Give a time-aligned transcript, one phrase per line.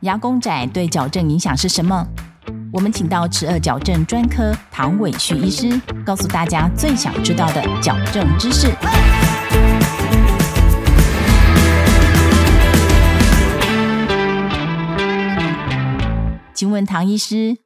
[0.00, 2.06] 牙弓窄对矫正影响是什么？
[2.72, 8.68] 我们请到齿颚矫正专科唐伟旭医师，告诉大家最想知道的矫正知识。
[16.54, 17.58] 请问唐医师，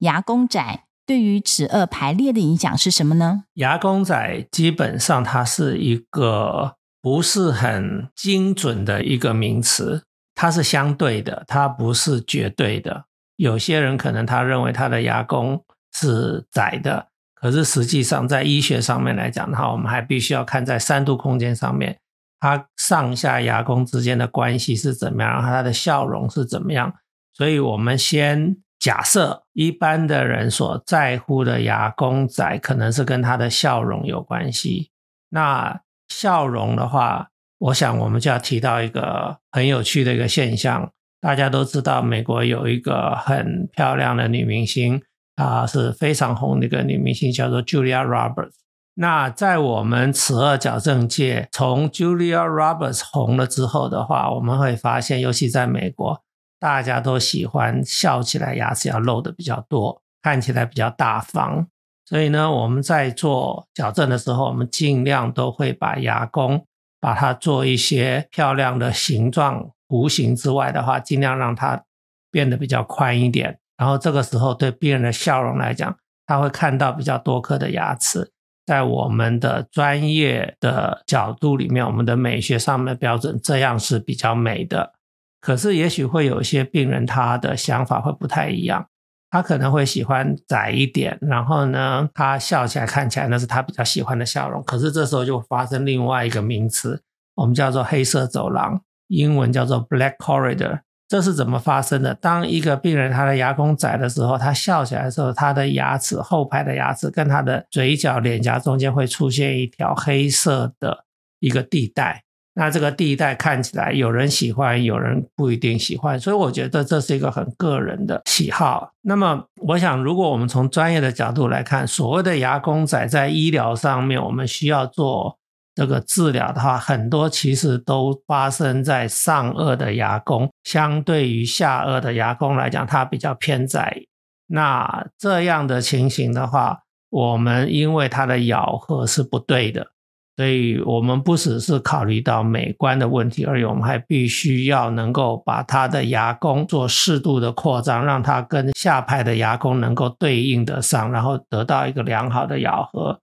[0.00, 3.44] 牙弓窄对于齿颚排列的影响是什么呢？
[3.54, 10.02] 牙弓窄基本上它是一个不是很精准的一个名词。
[10.40, 13.06] 它是相对的，它不是绝对的。
[13.34, 21.98] 有些人可能他认为他的牙弓是窄的，可是实际上在医学上面来讲的话，我们还必须要看在三度空间上面，
[22.38, 26.94] 它上下牙弓之间的关系是怎么样，然后它的笑容是怎么样。
[27.32, 34.92] 所以我们先假设一般的人所在乎的牙弓窄，可能是跟他的笑容有关系。
[35.30, 40.90] 那笑容的话，我想，我们就要提到一个很有趣的一个现象。
[41.20, 45.02] 大家都知道，美国有一个很漂亮的女明星，
[45.34, 48.52] 她是非常红的一个女明星，叫做 Julia Roberts。
[48.94, 56.22] 那在我们齿颚矫正界，从 Julia Roberts 红了之后的话，我们会发现，尤其在美国，
[56.60, 61.66] 大家都喜欢笑起来牙齿要露的比较多，看起来比较大方。
[62.04, 66.64] 所以呢，我们在做矫正的时候，我们尽量都会把牙弓。
[67.00, 71.84] 把它做一些漂亮的形状弧形之外的话，尽量让它
[72.30, 73.58] 变得比较宽一点。
[73.76, 78.32] 然后这个时候对病人的笑容来讲，他会看到比较多颗的牙齿。
[78.66, 84.92] 在我们的专业的角度里面，我们的美学上面的标准，这样是比较美的。
[85.40, 88.88] 可是也许会有一些病人他的想法会不太一样。
[89.30, 94.62] 他可能会喜欢窄一点，然后呢，他笑起来看起来那是他比较喜欢的笑容。
[94.62, 97.02] 可是这时候就发生另外一个名词，
[97.34, 100.80] 我们叫做黑色走廊，英文叫做 black corridor。
[101.08, 102.14] 这是怎么发生的？
[102.14, 111.04] 当一个病人他的牙弓窄的时候，他笑起来的时候，他的牙齿后排的牙齿跟他的嘴角、脸颊中间会出现一条黑色的
[111.40, 112.24] 一个地带。
[112.60, 118.90] 那这个地带看起来有人喜欢，有人不一定喜欢，所以我觉得这是一个很个人的喜好。
[119.02, 125.38] 那么，我想如果我们从专业的角度来看，所谓的牙弓仔在医疗上面，我们需要做
[125.76, 134.02] 这个治疗的话，很多其实都发生在上颚的牙弓，相对于下颚的牙弓来讲，它比较偏窄。
[134.48, 139.92] 那这样的情形的话，我们因为它的咬合是不对的。
[140.38, 153.18] 所以我们不只是考虑到美观的问题，而已，我们还必须要能够把它的牙弓做适度的扩张，让它跟下排的牙弓能够对应得上，然后得到一个良好的咬合。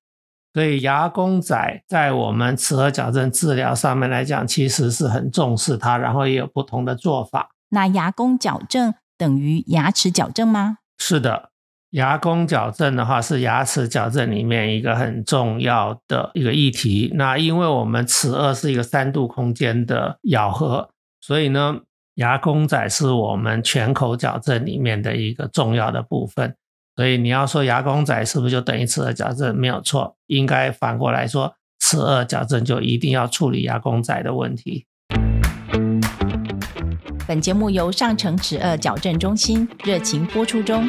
[0.53, 7.51] 所以牙弓仔在我们齿颌矫正治疗上面来讲，其实是很重视它，然后也有不同的做法。
[7.69, 10.79] 那牙弓矫正等于牙齿矫正吗？
[10.97, 11.51] 是的。
[11.91, 17.11] 牙弓矫正的话是牙齿矫正里面一个很重要的一个议题。
[17.15, 20.89] 那因为我们齿颚是一个三度空间的咬合，
[21.21, 21.79] 所以呢，
[22.15, 26.55] 牙弓仔是我们全口矫正里面的一个重要的部分。
[26.97, 29.55] 所以你要说牙弓仔是不是就等于齿颚矫正？
[29.57, 34.85] 没有错，应该反过来说，齿颚矫正就一定要处理牙弓仔的问题。
[37.27, 40.87] 本节目由上城齿颚矫正中心热情播出中。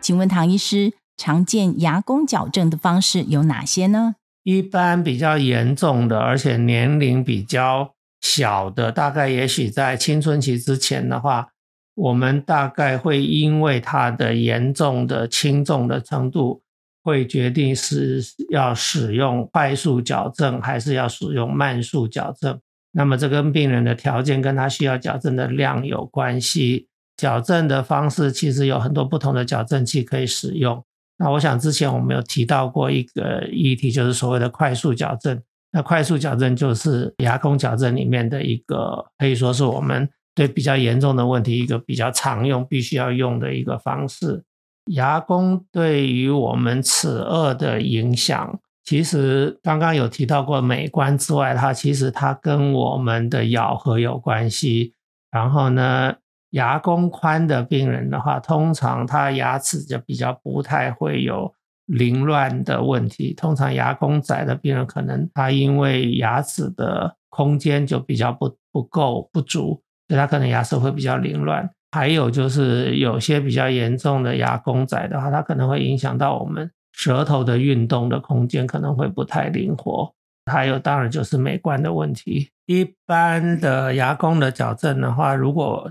[0.00, 4.16] 请问唐医师，常见牙弓矫正的方式有哪些呢？
[4.42, 11.50] 一般比较严重的，而且年龄比较小的，大概也许在青春期之前的话，
[11.94, 16.60] 我们大概会因为它的严重的轻重的程度，
[17.04, 22.58] 会决定是要使用快速矫正，还是要使用慢速矫正。
[22.92, 26.88] 那么这跟病人的条件跟他需要矫正的量有关系。
[27.16, 30.82] 矫正的方式其实有很多不同的矫正器可以使用。
[31.18, 35.38] 那我想之前我们有提到过一个议题，就是所谓的快速矫正。
[35.70, 44.42] 那快速矫正就是牙弓矫正里面的一个，可以说是我们对比较严重的问题一个比较常用、必须要用的一个方式。
[44.86, 48.58] 牙弓对于我们齿颚的影响，
[48.90, 54.94] 其实刚刚有提到过美观之外，它其实它跟我们的咬合有关系。
[55.30, 56.12] 然后呢？
[56.50, 61.54] 牙弓宽的病人的话，通常他牙齿就比较不太会有
[61.86, 63.32] 凌乱的问题。
[63.32, 71.70] 通常牙弓窄的病人，可能他因为牙齿的空间就比较不不够不足，所以他可能牙齿会比较凌乱。
[71.92, 76.68] 还有就是有些比较严重的牙弓窄的话，它可能会影响到我们
[77.00, 80.12] 舌头的运动的空间，可能会不太灵活。
[80.52, 82.50] 还有当然就是美观的问题。
[82.66, 85.90] 一般的牙弓的矫正的话，如果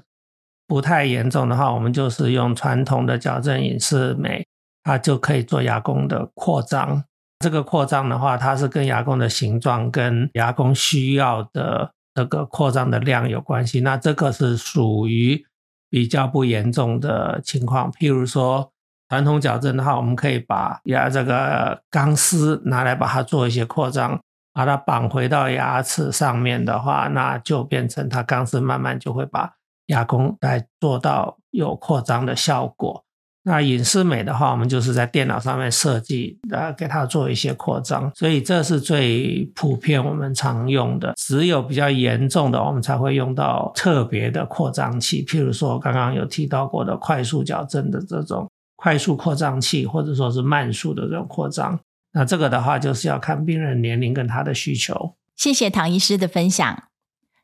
[0.68, 4.46] 不太严重的话，我们就是用传统的矫正隐适美，
[4.84, 7.04] 它就可以做牙弓的扩张。
[7.40, 13.80] 这个扩张的话，它是跟牙弓的形状跟牙弓需要的这个扩张的量有关系。
[13.80, 15.44] 那这个是属于
[15.90, 17.92] 比较不严重的情况。
[17.94, 18.72] 譬如说
[19.10, 24.20] 传统矫正的话，我们可以把牙这个钢丝拿来把它做一些扩张，
[24.54, 29.52] 把它绑回到牙齿上面的话，那就变成它钢丝慢慢就会把
[29.88, 33.04] 牙弓来做到有扩张的效果。
[33.44, 41.14] 那隐适美的话，我们就是在电脑上面设计，呃，给它做一些扩张，所以这是最普遍我们常用的。
[41.16, 48.48] 只有比较严重的，我们才会用到特别的扩张器，譬如说刚刚有提到过的快速矫正的这种
[48.82, 51.80] 快速扩张器，或者说是慢速的这种扩张。
[52.14, 55.16] 那这个的话，就是要看病人年龄跟他的需求。
[55.36, 56.84] 谢谢唐医师的分享。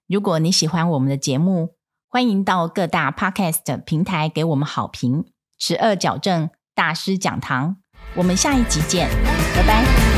[0.08, 1.76] 如果你喜欢我们的节目，
[2.08, 5.26] 欢迎到各大 Podcast 平台给我们好评。
[5.60, 7.78] 十二矫正大师讲堂，
[8.16, 9.10] 我们下一集见，
[9.56, 10.15] 拜拜。